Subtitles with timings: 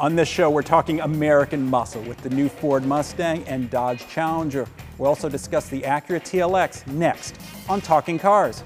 [0.00, 4.66] On this show, we're talking American muscle with the new Ford Mustang and Dodge Challenger.
[4.98, 8.64] We'll also discuss the Acura TLX next on Talking Cars.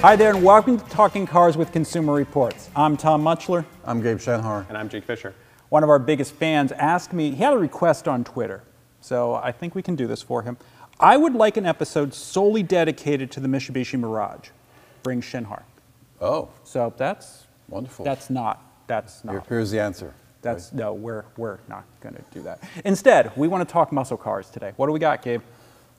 [0.00, 2.70] Hi there, and welcome to Talking Cars with Consumer Reports.
[2.74, 3.66] I'm Tom Mutchler.
[3.84, 4.66] I'm Gabe Shenhar.
[4.70, 5.34] And I'm Jake Fisher.
[5.68, 8.62] One of our biggest fans asked me, he had a request on Twitter,
[9.02, 10.56] so I think we can do this for him.
[11.00, 14.50] I would like an episode solely dedicated to the Mitsubishi Mirage.
[15.02, 15.62] Bring Shenhar.
[16.20, 18.04] Oh, So that's wonderful.
[18.04, 20.12] that's not that's Here- not Here's the answer.
[20.42, 22.60] that's no we're we're not going to do that.
[22.84, 24.72] Instead, we want to talk muscle cars today.
[24.76, 25.42] What do we got, Gabe?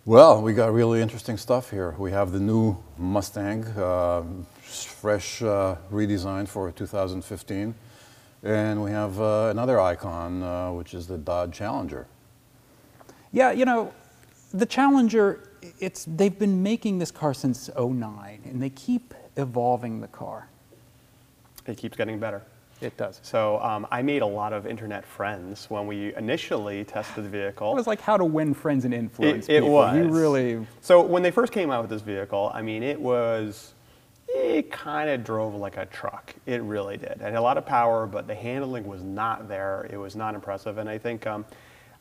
[0.06, 1.96] Well, we got really interesting stuff here.
[1.98, 4.24] We have the new Mustang, uh,
[4.62, 7.76] fresh uh, redesign for 2015.
[8.44, 12.08] And we have uh, another icon, uh, which is the Dodge Challenger.
[13.32, 13.94] Yeah, you know,
[14.52, 15.48] the Challenger.
[15.80, 20.48] It's they've been making this car since 09, and they keep evolving the car.
[21.68, 22.42] It keeps getting better.
[22.82, 23.20] It does.
[23.22, 27.72] So um, I made a lot of internet friends when we initially tested the vehicle.
[27.72, 29.74] It was like how to win friends and influence It, it people.
[29.74, 29.96] was.
[29.96, 33.74] You really So when they first came out with this vehicle, I mean, it was.
[34.34, 36.34] It kind of drove like a truck.
[36.46, 37.12] It really did.
[37.12, 39.88] It had a lot of power, but the handling was not there.
[39.92, 40.78] It was not impressive.
[40.78, 41.46] And I think um,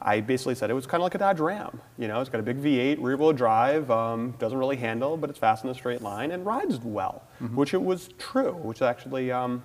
[0.02, 1.80] I basically said it was kind of like a Dodge Ram.
[1.98, 5.38] You know, it's got a big V8, rear-wheel drive, um, doesn't really handle, but it's
[5.38, 7.22] fast in a straight line and rides well,
[7.54, 8.52] which it was true.
[8.52, 9.30] Which actually.
[9.30, 9.62] Um,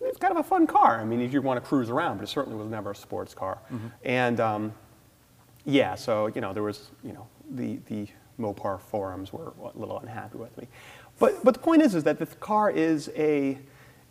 [0.00, 1.00] it's kind of a fun car.
[1.00, 3.32] I mean, if you want to cruise around, but it certainly was never a sports
[3.32, 3.58] car.
[4.04, 4.72] And um,
[5.64, 8.06] yeah, so you know, there was you know the the
[8.38, 10.68] Mopar forums were a little unhappy with me,
[11.18, 13.58] but but the point is is that the car is a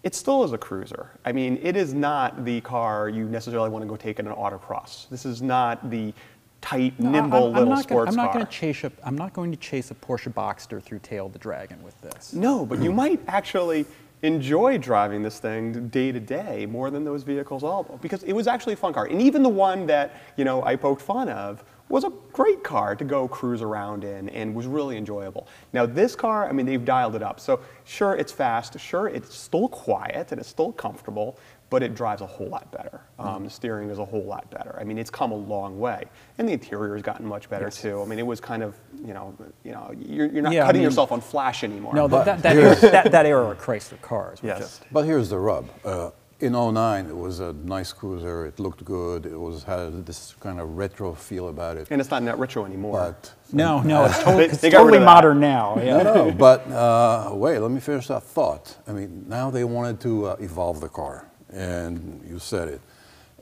[0.03, 1.09] it still is a cruiser.
[1.23, 4.33] I mean, it is not the car you necessarily want to go take in an
[4.33, 5.07] autocross.
[5.09, 6.13] This is not the
[6.59, 8.41] tight, No, nimble I'm, I'm little not gonna, I'm not car.
[8.45, 8.91] to chase a.
[9.03, 12.33] I'm not going to chase a Porsche Boxster through Tail of the Dragon with this.
[12.33, 12.97] No, but you hmm.
[12.97, 13.85] might actually
[14.23, 18.47] enjoy driving this thing day to day more than those vehicles all because it was
[18.47, 19.05] actually a fun car.
[19.05, 22.95] And even the one that, you know, I poked fun of was a great car
[22.95, 25.48] to go cruise around in and was really enjoyable.
[25.73, 27.39] Now this car, I mean, they've dialed it up.
[27.42, 28.80] So sure, it's fast.
[28.80, 31.37] Sure, it's still quiet and it's still comfortable,
[31.73, 33.02] but it drives a whole lot better.
[33.17, 34.78] Um, the steering is a whole lot better.
[34.80, 36.04] I mean, it's come a long way,
[36.38, 38.00] and the interior has gotten much better too.
[38.00, 40.66] I mean, it was kind of, you know, you know, you're, you're not Yeah, I
[40.67, 41.95] cutting mean- yourself on flash anymore.
[41.95, 44.60] No, But that, that, that, era, that, that era of Chrysler cars Yes.
[44.60, 44.84] just.
[44.92, 45.67] But here's the rub.
[45.84, 48.45] Uh, in 09, it was a nice cruiser.
[48.45, 49.26] It looked good.
[49.26, 51.88] It was had this kind of retro feel about it.
[51.90, 53.00] And it's not net retro anymore.
[53.00, 55.78] But No, no, it's totally, They- it's they got rid totally modern now.
[55.82, 56.04] Yeah.
[56.04, 58.76] No, no, but uh, wait, let me finish that thought.
[58.88, 62.81] I mean, now they wanted to uh, evolve the car, and you said it.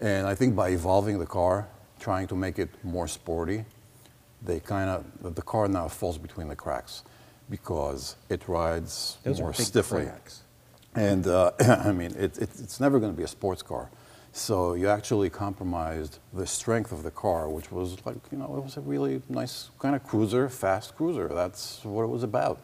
[0.01, 1.67] And I think by evolving the car,
[1.99, 3.65] trying to make it more sporty,
[4.41, 7.03] they kind of, the car now falls between the cracks
[7.49, 10.05] because it rides Those more stiffly.
[10.05, 10.41] cracks.
[10.95, 13.89] And uh, I mean, it, it, it's never going to be a sports car.
[14.33, 18.63] So you actually compromised the strength of the car, which was like, you know, it
[18.63, 21.27] was a really nice kind of cruiser, fast cruiser.
[21.27, 22.63] That's what it was about.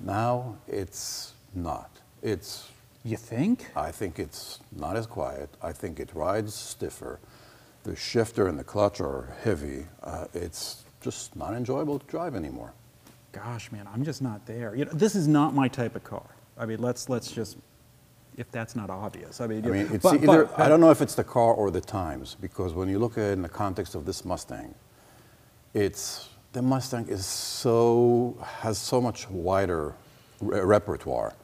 [0.00, 1.90] Now it's not.
[2.22, 2.68] It's,
[3.06, 3.70] You think?
[3.76, 5.48] I think it's not as quiet.
[5.62, 7.20] I think it rides stiffer.
[7.84, 9.86] The shifter and the clutch are heavy.
[10.02, 12.72] Uh, it's just not enjoyable to drive anymore.
[13.30, 14.74] Gosh, man, I'm just not there.
[14.74, 16.26] You know, this is not my type of car.
[16.58, 17.58] I mean, let's let's just,
[18.36, 19.40] if that's not obvious.
[19.40, 21.54] I mean, I mean, it's but- either, but- I don't know if it's the car
[21.54, 24.74] or the times, because when you look at it in the context of this Mustang,
[25.74, 29.94] it's, the Mustang is so, has so much wider
[30.40, 31.34] re- repertoire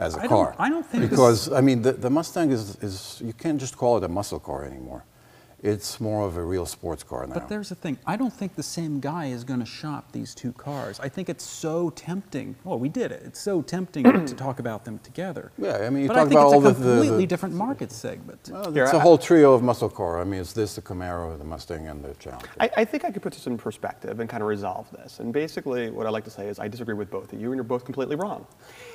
[0.00, 0.54] as a I don't- car.
[0.58, 3.98] I don't think Because, I mean, the, the Mustang is, is, you can't just call
[3.98, 5.04] it a muscle car anymore.
[5.62, 7.34] It's more of a real sports car now.
[7.34, 7.98] But there's the thing.
[8.06, 10.98] I don't think the same guy is going to shop these two cars.
[11.00, 12.56] I think it's so tempting.
[12.64, 13.22] Well, we did it.
[13.26, 15.52] It's so tempting to talk about them together.
[15.58, 17.16] Yeah, I mean, you but talk I think about it's all a the- the- completely
[17.24, 18.48] the- different market segment.
[18.50, 20.18] Well, Here, it's a I- whole trio of muscle car.
[20.18, 22.48] I mean, it's this, the Camaro, the Mustang, and the Challenger.
[22.58, 25.20] I, I think I could put this in perspective and kind of resolve this.
[25.20, 27.56] And basically, what I like to say is I disagree with both of you, and
[27.56, 28.46] you're both completely wrong.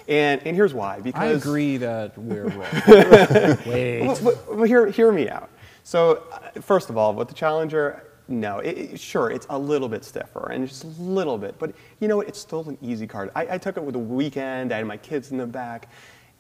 [0.08, 1.00] And, and here's why.
[1.00, 3.58] Because I agree that we're wrong.
[3.68, 4.02] Wait.
[4.08, 5.50] Well, well, well, hear, hear me out.
[5.86, 9.88] So, uh, first of all, with the Challenger, no, it, it- sure, it's a little
[9.88, 12.28] bit stiffer and just a little bit, but you know what?
[12.28, 13.30] It's still an easy car.
[13.36, 14.74] I, I took it with a weekend.
[14.74, 15.90] I had my kids in the back.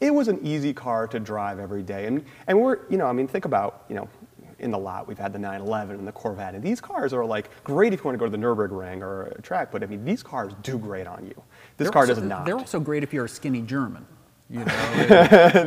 [0.02, 3.14] It was an easy car to drive every day, and and we're you know I
[3.14, 4.10] mean think about you know.
[4.58, 7.50] In the lot, we've had the 911 and the Corvette, and these cars are like
[7.66, 9.70] great if you want to go to the Nürburgring or a track.
[9.70, 11.34] But I mean, these cars do great on you.
[11.76, 12.46] This They're car also- does not.
[12.46, 14.06] They're also great if you're a skinny German.
[14.48, 14.66] You know,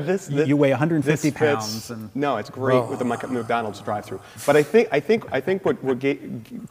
[0.06, 3.04] this, You- this- you weigh 150 this fits- pounds and- no, it's great with the
[3.04, 4.20] McDonald's drive-through.
[4.46, 6.20] But I think I think I think what we're Ga-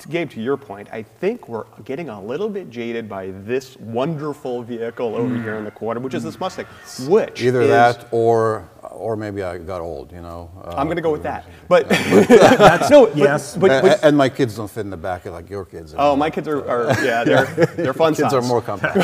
[0.09, 4.63] Gabe, to your point, I think we're getting a little bit jaded by this wonderful
[4.63, 6.65] vehicle over here in the corner, which is this Mustang.
[7.09, 10.49] Which Either is- that or or maybe I got old, you know.
[10.63, 11.45] Uh, I'm going to go with that.
[11.67, 13.57] But that's, no, but- yes.
[13.57, 15.93] But, and, but- and my kids don't fit in the back like your kids.
[15.97, 17.45] oh, my kids are, are yeah, they're
[17.75, 18.95] they're fun kids are more compact.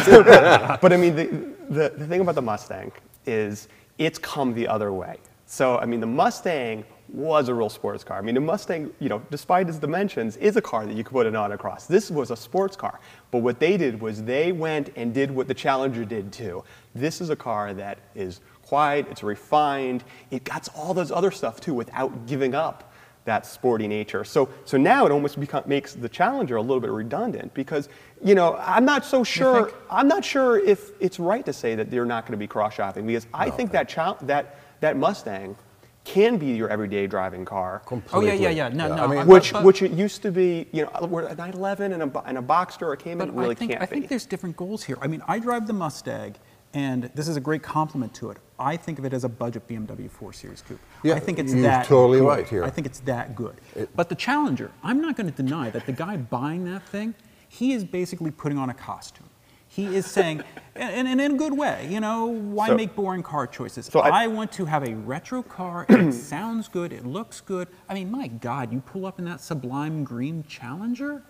[0.81, 2.91] but I mean, the, the, the thing about the Mustang
[3.25, 3.67] is
[3.97, 5.17] it's come the other way.
[5.45, 8.17] So, I mean, the Mustang was a real sports car.
[8.17, 11.13] I mean, the Mustang, you know, despite its dimensions, is a car that you could
[11.13, 11.85] put an autocross.
[11.85, 12.99] This was a sports car.
[13.29, 16.63] But what they did was they went and did what the Challenger did too.
[16.95, 21.59] This is a car that is quiet, it's refined, it got all those other stuff
[21.59, 22.92] too without giving up
[23.25, 24.23] that sporty nature.
[24.23, 27.89] So, so now it almost become, makes the Challenger a little bit redundant because,
[28.23, 29.71] you know, I'm not so sure.
[29.89, 32.73] I'm not sure if it's right to say that they're not going to be cross
[32.73, 35.55] shopping because I think that chal- that that Mustang
[36.03, 37.81] can be your everyday driving car.
[38.11, 38.67] Oh, yeah, yeah, yeah.
[38.67, 41.29] No, no, I mean, Which, but- which it used to be, you know, where a
[41.29, 44.09] 911 and a, bo- and a Boxster or Cayman really I think, can't I think
[44.09, 44.97] there's different goals here.
[45.01, 46.35] I mean, I drive the Mustang,
[46.73, 48.37] and this is a great compliment to it.
[48.59, 50.79] I think of it as a budget BMW 4 Series coupe.
[51.03, 52.27] Yeah, I think it's you're that totally good.
[52.27, 52.63] right here.
[52.63, 53.55] I think it's that good.
[53.95, 57.13] but the Challenger, I'm not going to deny that the guy buying that thing,
[57.49, 59.29] he is basically putting on a costume.
[59.67, 60.43] He is saying,
[60.75, 63.87] and, and in a good way, you know, why So- make boring car choices?
[63.87, 65.85] So I- I want to have a retro car.
[65.89, 66.93] and it sounds good.
[66.93, 67.67] It looks good.
[67.89, 71.23] I mean, my God, you pull up in that sublime green Challenger.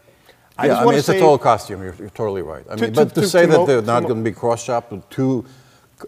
[0.58, 1.82] I yeah, I mean, it's a total costume.
[1.82, 2.64] You're, you're totally right.
[2.70, 4.36] I To- mean, to- but to, to- say to that they're not going to be
[4.36, 5.46] cross-shopped with two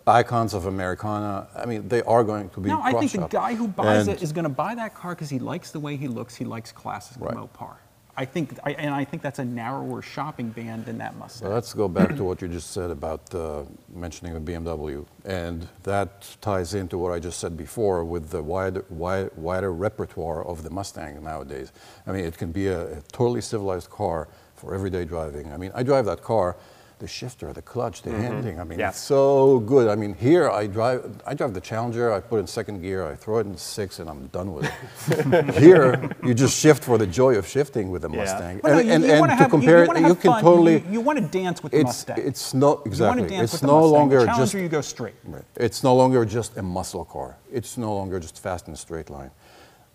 [0.05, 3.55] icons of Americana, I mean, they are going to be No, I think the guy
[3.55, 5.95] who buys And- it is going to buy that car because he likes the way
[5.95, 6.35] he looks.
[6.35, 7.35] He likes classic Right.
[7.35, 7.75] Mopar.
[8.17, 11.47] I think, I, and I think that's a narrower shopping band than that Mustang.
[11.47, 13.63] Well, let's go back to what you just said about uh,
[13.93, 18.85] mentioning the BMW, and that ties into what I just said before with the wider,
[18.89, 21.73] wide, wider repertoire of the Mustang nowadays.
[22.07, 25.51] I mean, it can be a, a totally civilized car for everyday driving.
[25.51, 26.55] I mean, I drive that car.
[26.97, 28.21] The shifter, the clutch, the mm-hmm.
[28.21, 28.59] handling.
[28.59, 28.89] I mean, Yeah.
[28.89, 29.89] it's so good.
[29.89, 31.21] I mean, here I drive.
[31.27, 32.13] I drive the Challenger.
[32.13, 33.05] I put it in second gear.
[33.05, 34.71] I throw it in six, and I'm done with
[35.09, 35.55] it.
[35.65, 38.17] here, you just shift for the joy of shifting with the Yeah.
[38.23, 38.61] Mustang.
[38.63, 40.41] Well, no, and you- and, you and to have- compare you it, you can fun.
[40.41, 40.83] totally.
[40.89, 42.17] You, want to dance with the It's Mustang.
[42.25, 43.35] it's no exactly.
[43.35, 45.15] It's with no longer the just Challenger, you go straight.
[45.25, 45.43] Right.
[45.55, 47.35] It's no longer just a muscle car.
[47.51, 49.31] It's no longer just fast in a straight line.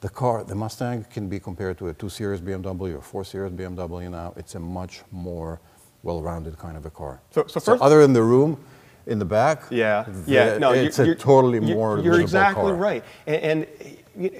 [0.02, 3.52] The car, the Mustang, can be compared to a 2 Series BMW or 4 Series
[3.52, 4.32] BMW now.
[4.36, 5.60] It's a much more
[6.02, 7.20] well-rounded kind of a car.
[7.30, 8.58] So- so first- other than the room
[9.06, 12.74] in the back, Yeah, yeah, no, it's you're, a totally you're- more You're exactly car.
[12.74, 13.66] right, and, and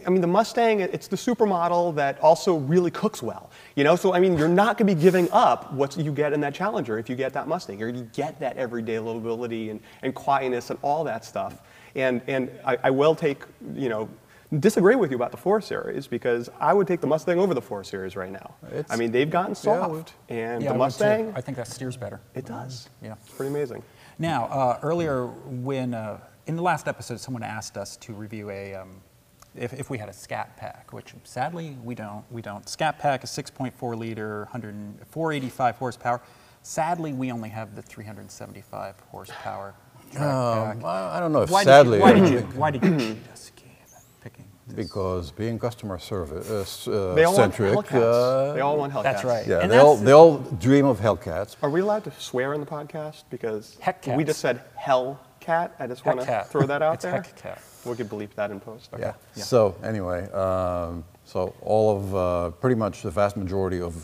[0.07, 3.51] I mean the Mustang, it's the supermodel that also really cooks well.
[3.77, 6.33] You know, so I mean you're not going to be giving up what you get
[6.33, 7.79] in that Challenger if you get that Mustang.
[7.79, 11.63] You're going to get that everyday livability and, and quietness and all that stuff.
[11.95, 13.43] And and I, I will take
[13.75, 14.09] you know.
[14.59, 17.63] Disagree with you about the 4 Series because I would take the Mustang over the
[17.63, 18.55] 4 Series right now.
[18.69, 20.79] It's- I mean, they've gotten Yeah, soft, and Yeah, the would too.
[20.79, 22.21] Mustang, I think that steers better.
[22.35, 22.89] it does.
[23.01, 23.13] Yeah.
[23.25, 23.85] It's pretty amazing.
[24.19, 28.75] Now, uh, earlier when uh, in the last episode, someone asked us to review a
[28.75, 29.01] um,
[29.55, 32.25] if, if we had a Scat Pack, which sadly we don't.
[32.31, 32.69] We don't.
[32.69, 36.21] Scat Pack is 6.4 liter, 485 horsepower.
[36.63, 39.75] Sadly, we only have the 375 horsepower.
[40.13, 40.85] Track Um, pack.
[40.85, 42.99] I, I don't know if Why sadly, did you, why did you, why did you
[42.99, 43.50] cheat us, this?
[44.77, 48.51] Because being customer service uh, uh, They all centric, want Hellcats.
[48.51, 49.03] uh, they all want Hellcats.
[49.03, 49.47] That's right.
[49.47, 51.57] yeah, And they all they all dream of Hellcats.
[51.63, 53.25] Are we allowed to swear in the podcast?
[53.31, 54.17] Because Heckcats.
[54.17, 55.71] we just said Hellcat.
[55.79, 57.23] I just want to throw that out It's there.
[57.23, 57.59] Heckcat.
[57.87, 58.91] We could bleep that in post.
[58.93, 59.03] Okay.
[59.03, 59.43] Yeah.
[59.43, 63.95] So anyway, um, so all of uh, pretty much the vast majority of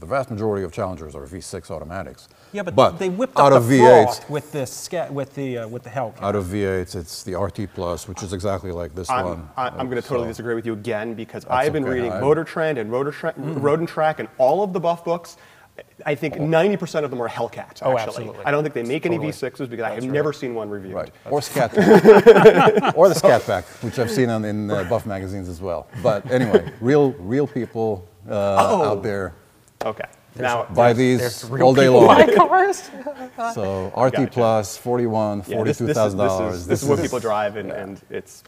[0.00, 2.28] the vast majority of Challengers are V6 automatics.
[2.52, 5.68] Yeah, but, they whipped out up of the V8s, with the scat with the uh,
[5.68, 6.22] with the Hellcat.
[6.22, 9.50] out of V8s, it's the RT Plus, which is exactly like this I'm, one.
[9.58, 11.92] I- I'm going to totally So- disagree with you again because I've been okay.
[11.96, 15.04] reading I- Motor Trend and Rotor, Tra- Road and Track and all of the buff
[15.04, 15.36] books.
[16.06, 17.92] I think 90% of them are Hellcats, actually.
[17.92, 18.44] Oh, absolutely.
[18.44, 19.32] I don't think they make any Totally.
[19.32, 20.94] V6s because I have never seen one reviewed.
[20.94, 21.76] Right, or Scat
[22.96, 25.88] or the Scat Pack, which I've seen on, in uh, Buff magazines as well.
[26.02, 28.32] But anyway, real real people uh,
[28.70, 28.82] Oh.
[28.90, 29.34] out there
[29.84, 30.04] Okay.
[30.36, 32.06] Now, buy these real all day long.
[32.06, 32.88] buy cars.
[33.54, 34.26] So RT Gotcha.
[34.30, 36.50] Plus, 41, yeah, this, this, is, $42,000.
[36.50, 37.82] this, is, this is what is- people drive, and, yeah.
[37.82, 38.44] and it's,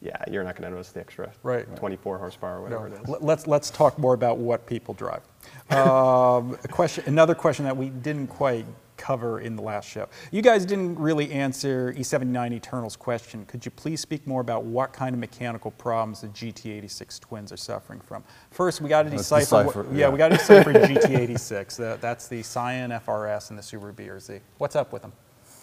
[0.00, 1.74] yeah, you're not going to notice the extra Right.
[1.76, 3.08] 24 horsepower or whatever it is.
[3.08, 5.22] Let- Let's, let's talk more about what people drive.
[5.70, 8.64] Um, a question, another question that we didn't quite
[8.96, 10.08] cover in the last show.
[10.32, 13.46] You guys didn't really answer E E79 Eternal's question.
[13.46, 17.56] Could you please speak more about what kind of mechanical problems the GT86 twins are
[17.56, 18.24] suffering from?
[18.50, 19.40] First, we got to decipher.
[19.40, 20.06] decipher, what, yeah.
[20.06, 20.08] yeah.
[20.10, 21.76] we got to decipher GT86.
[21.76, 24.40] That, that's the Scion FRS and the Subaru BRZ.
[24.58, 25.12] What's up with them?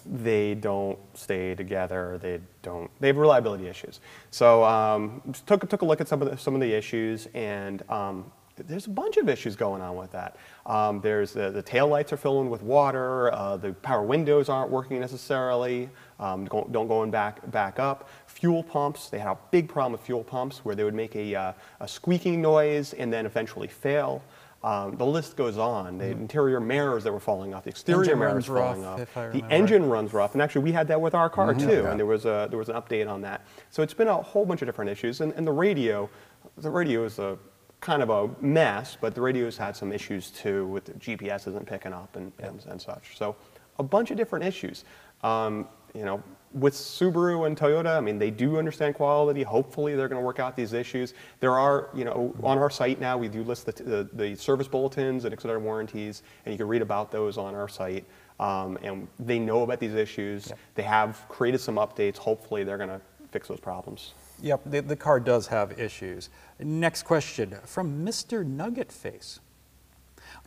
[0.05, 2.19] They don't stay together.
[2.21, 2.89] They don't.
[2.99, 3.99] They have reliability issues.
[4.31, 7.81] So um, took took a look at some of the, some of the issues, and
[7.89, 10.37] um, there's a bunch of issues going on with that.
[10.65, 13.33] Um, there's the, the tail lights are filling with water.
[13.33, 15.89] Uh, the power windows aren't working necessarily.
[16.19, 18.09] Um, don't, don't going back back up.
[18.27, 19.09] Fuel pumps.
[19.09, 21.87] They had a big problem with fuel pumps where they would make a, uh, a
[21.87, 24.21] squeaking noise and then eventually fail.
[24.65, 25.99] Um, the list goes on.
[25.99, 28.01] The interior mirrors that were falling off, the exterior.
[28.01, 29.31] Engine mirrors falling rough, off.
[29.31, 31.91] the engine runs rough, and actually we had that with our car too, yeah.
[31.91, 33.45] and there was a there was an update on that.
[33.69, 36.09] So it's been a whole bunch of different issues, and, and the radio,
[36.57, 37.37] the radio is a
[37.79, 41.67] kind of a mess, but the radio's had some issues too with the GPS isn't
[41.67, 43.15] picking up and, and, and such.
[43.15, 43.35] So
[43.77, 44.83] a bunch of different issues.
[45.21, 46.23] Um, you know,
[46.55, 49.43] with Subaru and Toyota, I mean, they do understand quality.
[49.43, 51.13] Hopefully, they're going to work out these issues.
[51.41, 54.67] There are, you know, on our site now, we do list the, the, the service
[54.67, 58.05] bulletins and extended warranties, and you can read about those on our site.
[58.39, 60.51] Um, and they know about these issues.
[60.75, 62.17] They have created some updates.
[62.17, 64.13] Hopefully, they're going to fix those problems.
[64.41, 66.29] Yep, the, the car does have issues.
[66.59, 68.45] Next question from Mr.
[68.45, 69.39] Nugget Face.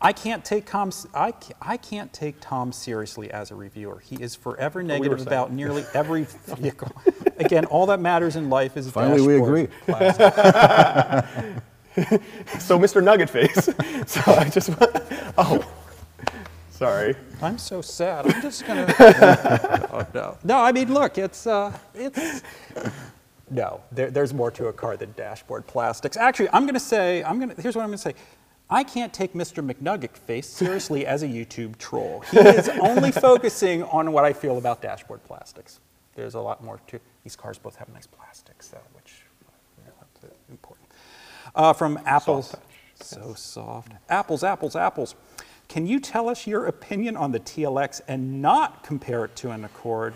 [0.01, 0.91] I can't take Tom.
[1.15, 3.99] I, I can't take Tom seriously as a reviewer.
[3.99, 5.29] He is forever were negative saying.
[5.29, 6.93] about nearly every vehicle.
[7.39, 9.69] Again, all that matters in life is Finally, we agree.
[12.61, 13.03] So, Mr.
[13.03, 13.65] Nugget Face.
[14.07, 14.71] so I just,
[15.37, 15.65] oh,
[16.71, 17.17] sorry.
[17.43, 18.27] I'm so sad.
[18.27, 18.95] I'm just gonna.
[19.93, 20.59] oh, no, no.
[20.61, 22.43] I mean, look, it's uh, it's.
[23.51, 26.17] No, there, there's more to a car than dashboard plastics.
[26.17, 27.55] Actually, I'm gonna say, I'm gonna.
[27.61, 28.15] Here's what I'm gonna say.
[28.71, 29.65] I can't take Mr.
[29.67, 32.21] McNugget face seriously as a YouTube troll.
[32.31, 35.81] He is only focusing on what I feel about dashboard plastics.
[36.15, 37.01] There's a lot more to.
[37.25, 39.23] These cars both have nice plastics, though, which
[39.79, 40.89] you know, that's important.
[41.55, 42.51] Uh, from Apples.
[42.51, 42.61] touch,
[43.01, 43.93] So soft.
[44.09, 45.15] Apples, apples, apples.
[45.69, 49.65] Can you tell us your opinion on the TLX and not compare it to an
[49.65, 50.15] Accord,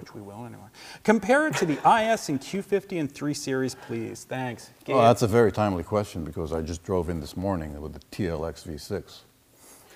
[0.00, 0.62] which we will anyway?
[1.04, 4.24] Compare it to the IS and Q50 and 3 Series, please.
[4.24, 4.70] Thanks.
[4.84, 4.96] Gabe.
[4.96, 8.00] Well, that's a very timely question because I just drove in this morning with the
[8.10, 9.20] TLX V6.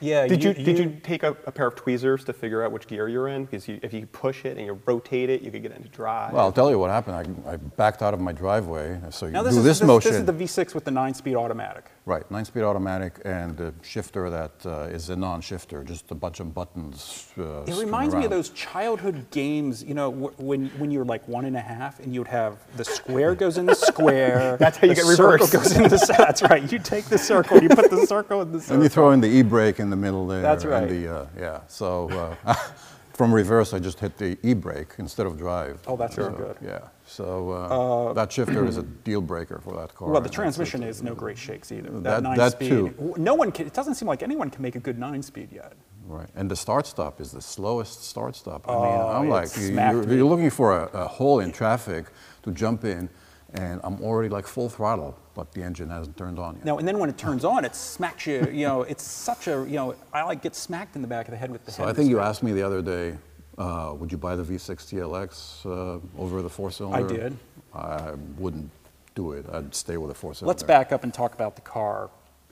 [0.00, 2.86] yeah, Did you, did you take a, a pair of tweezers to figure out which
[2.86, 3.44] gear you're in?
[3.44, 6.32] Because you, if you push it and you rotate it, you could get into drive.
[6.32, 7.42] Well, I'll tell you what happened.
[7.46, 9.86] I, I backed out of my driveway, so you now do this is, this, this,
[9.86, 10.10] motion.
[10.12, 11.86] this is the V6 with the 9-speed automatic.
[12.06, 16.52] Right, nine-speed automatic and a shifter that uh, is a non-shifter, just a bunch of
[16.52, 17.32] buttons.
[17.38, 21.26] Uh, It reminds me of those childhood games, you know, wh- when, when you're like
[21.26, 24.56] one and a half and you'd have the square goes in the square.
[24.60, 25.52] That's how you get circle reversed.
[25.54, 26.70] goes in the That's right.
[26.70, 28.74] You take the circle, you put the circle in the circle.
[28.74, 30.42] And you throw in the e-brake in the middle there.
[30.42, 30.82] That's right.
[30.82, 32.54] And the, uh, yeah, so uh,
[33.14, 35.80] from reverse, I just hit the e-brake instead of drive.
[35.86, 36.56] Oh, that's so, real good.
[36.62, 40.10] Yeah, so uh, that shifter is a deal breaker for that car.
[40.10, 41.90] Well, the transmission is no great shakes either.
[41.90, 42.68] That, That- nine that speed.
[42.70, 43.14] too.
[43.18, 45.74] No one can, it doesn't seem like anyone can make a good nine speed yet.
[46.06, 48.68] Right, and the start stop is the slowest start stop.
[48.68, 49.68] I Oh, mean, I'm it like, you.
[49.74, 52.06] You're you're looking for a, a hole in traffic
[52.42, 53.08] to jump in,
[53.54, 56.64] and I'm already like full throttle, but the engine hasn't turned on yet.
[56.66, 59.64] Now, and then when it turns on, it smacks you, you know, it's such a,
[59.66, 61.84] you know, I like get smacked in the back of the head with the So
[61.84, 61.88] head.
[61.90, 63.16] I think you asked me the other day,
[63.58, 67.06] uh, would you buy the V6 TLX uh, over the four cylinder?
[67.06, 67.36] I did.
[67.74, 68.70] I wouldn't
[69.14, 69.46] do it.
[69.52, 70.48] I'd stay with a four cylinder.
[70.48, 72.10] Let's back up and talk about the car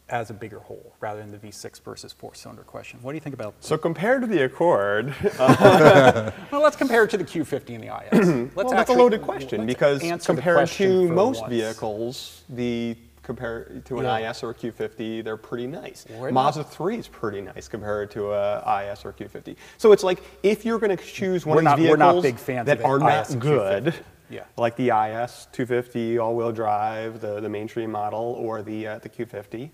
[0.09, 2.99] as a bigger whole rather than the V6 versus four cylinder question.
[3.03, 7.17] What do you think about so compared to the Accord, Well, let's compare it to
[7.17, 8.55] the Q50 and the IS.
[8.55, 11.51] Let's well, that's a loaded question because compared question to most once.
[11.51, 14.31] vehicles, the compare to an Yeah.
[14.31, 16.07] IS or a Q50, they're pretty nice.
[16.11, 19.57] We're not- Mazda 3 is pretty nice compared to a IS or Q50.
[19.79, 22.15] So it's like if you're going to choose one We're of not- these we're vehicles
[22.17, 23.95] not big fans that are not good,
[24.29, 24.45] Yeah.
[24.57, 29.71] like the IS 250 all-wheel drive, the, the mainstream model, or the uh, the Q50,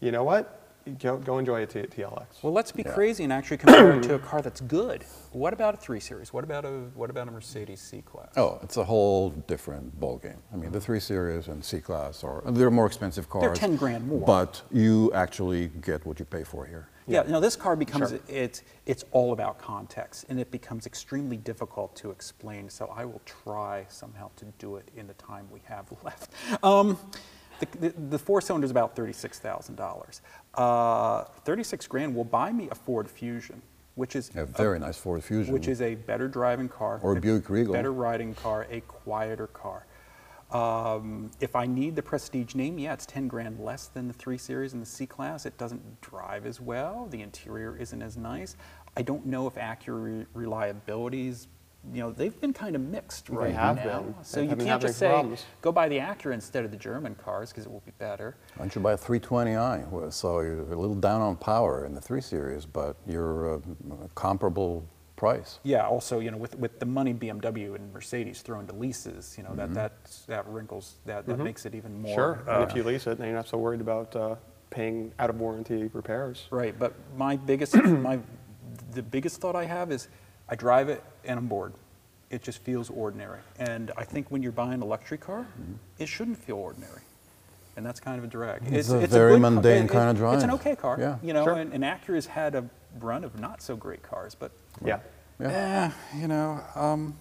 [0.00, 0.59] you know what?
[0.98, 2.42] Go, go enjoy a T- TLX.
[2.42, 2.92] Well, let's be Yeah.
[2.92, 5.04] crazy and actually compare it to a car that's good.
[5.32, 6.32] What about a 3 Series?
[6.32, 8.32] What about a what about a Mercedes C-Class?
[8.36, 10.38] Oh, it's a whole different ballgame.
[10.52, 13.42] I mean, the 3 Series and C-Class are, they're more expensive cars.
[13.44, 14.20] They're 10 grand more.
[14.26, 16.88] But you actually get what you pay for here.
[17.06, 18.20] Yeah, no, this car becomes Sure.
[18.28, 22.68] it's it's all about context, and it becomes extremely difficult to explain.
[22.70, 26.30] So I will try somehow to do it in the time we have left.
[26.62, 26.96] Um,
[27.60, 30.20] the, the, the four cylinder is about thirty-six thousand dollars.
[30.54, 33.62] Uh, Thirty-six grand will buy me a Ford Fusion,
[33.94, 35.52] which is A very nice Ford Fusion.
[35.54, 37.72] which is a better driving car, Or a Buick Regal.
[37.72, 39.86] better riding car, a quieter car.
[40.50, 44.36] Um, if I need the prestige name, yeah, it's 10 grand less than the 3
[44.36, 45.46] Series and the C Class.
[45.46, 47.06] It doesn't drive as well.
[47.08, 48.56] The interior isn't as nice.
[48.96, 51.46] I don't know if Acura reliabilities,
[51.92, 54.00] you know, they've been kind of mixed They right have now.
[54.02, 54.14] been.
[54.22, 55.44] So you can't just say, problems.
[55.62, 58.36] go buy the Acura instead of the German cars because it will be better.
[58.56, 60.12] Why don't you buy a 320i?
[60.12, 63.60] So you're a little down on power in the 3 Series, but you're uh,
[64.14, 65.58] comparable price.
[65.62, 69.44] Yeah, also, you know, with, with the money BMW and Mercedes throw into leases, you
[69.44, 69.92] know, that, that,
[70.26, 72.14] that wrinkles, that, that makes it even more.
[72.14, 72.44] Sure.
[72.46, 74.36] uh, and if you lease it, then you're not so worried about uh,
[74.70, 76.46] paying out of warranty repairs.
[76.50, 78.18] Right, but my biggest, my,
[78.92, 80.08] the biggest thought I have is
[80.48, 81.72] I drive it and I'm bored.
[82.30, 83.40] It just feels ordinary.
[83.58, 85.46] And I think when you're buying a luxury car,
[85.98, 87.00] it shouldn't feel ordinary.
[87.76, 88.62] And that's kind of a drag.
[88.66, 90.34] It's a very good ca- mundane it- it- kind of drive.
[90.34, 91.16] It's an okay car, Yeah.
[91.22, 91.54] you know, Sure.
[91.54, 92.64] and, and Acura's had a
[93.00, 94.52] run of not so great cars, but
[94.84, 94.98] Yeah.
[95.40, 95.90] Yeah.
[96.14, 96.60] Eh, you know.
[96.74, 97.16] Um,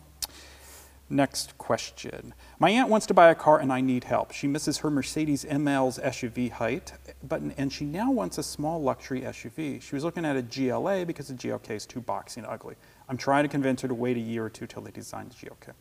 [1.09, 2.33] next question.
[2.59, 4.31] My aunt wants to buy a car and I need help.
[4.31, 6.93] She misses her Mercedes ML's SUV height,
[7.27, 9.81] but and she now wants a small luxury SUV.
[9.81, 12.75] She was looking at a GLA because the GLK is too boxy and ugly.
[13.07, 15.35] I'm trying to convince her to wait a year or two till they design the
[15.35, 15.73] GLK.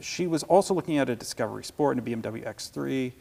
[0.00, 3.12] She was also looking at a Discovery Sport and a BMW X3.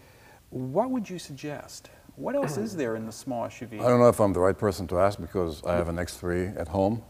[0.50, 1.89] What would you suggest?
[2.16, 3.80] What else is there in the small SUV?
[3.80, 6.60] I don't know if I'm the right person to ask because I have an X3
[6.60, 7.04] at home.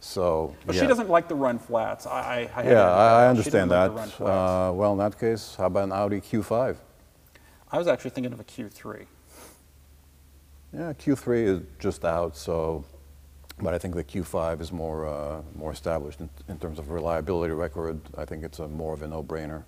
[0.00, 0.82] So, But yeah.
[0.82, 2.06] she doesn't like the run flats.
[2.06, 3.86] I, I, I Yeah, I, I understand that.
[3.86, 4.20] like the run flats.
[4.30, 6.76] Uh, well, in that case, how about an Audi Q5?
[7.70, 9.06] I was actually thinking of a Q3.
[10.72, 12.84] Yeah, Q3 is just out, so,
[13.60, 17.54] but I think the Q5 is more uh, more established in, in terms of reliability
[17.54, 18.00] record.
[18.16, 19.62] I think it's a more of a no-brainer.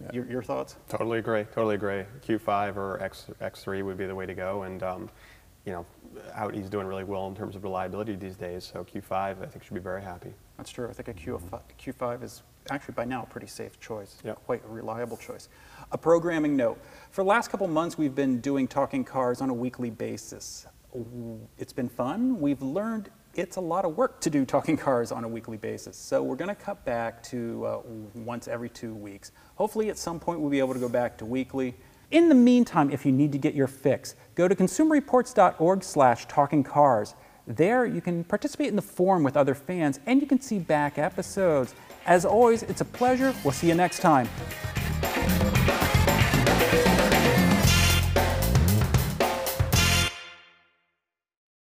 [0.00, 0.10] Yeah.
[0.12, 0.76] Your, your thoughts?
[0.88, 1.44] Totally agree.
[1.54, 2.04] Totally agree.
[2.26, 4.64] Q5 or X, X3 would be the way to go.
[4.64, 5.08] And, um,
[5.66, 5.86] you know,
[6.36, 8.70] Audi's doing really well in terms of reliability these days.
[8.72, 10.32] So Q5, I think, should be very happy.
[10.56, 10.88] That's true.
[10.88, 14.16] I think a Q5, Q5 is actually by now a pretty safe choice.
[14.24, 14.44] Yep.
[14.46, 15.48] Quite a reliable choice.
[15.92, 16.78] A programming note.
[17.10, 20.66] For the last couple months, we've been doing Talking Cars on a weekly basis.
[21.58, 22.40] It's been fun.
[22.40, 25.96] We've learned it's a lot of work to do Talking Cars on a weekly basis.
[25.96, 27.80] So we're going to cut back to uh,
[28.14, 29.32] once every two weeks.
[29.56, 31.74] Hopefully, at some point, we'll be able to go back to weekly.
[32.12, 36.62] In the meantime, if you need to get your fix, go to consumerreports.org slash talking
[36.62, 37.16] cars.
[37.48, 40.98] There, you can participate in the forum with other fans and you can see back
[40.98, 41.74] episodes.
[42.06, 43.34] As always, it's a pleasure.
[43.42, 44.28] We'll see you next time.